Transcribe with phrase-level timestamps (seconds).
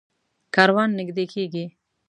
[0.55, 1.65] کاروان نږدې کېږي.